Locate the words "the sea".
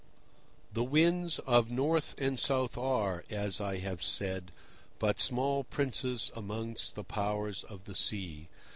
7.85-8.47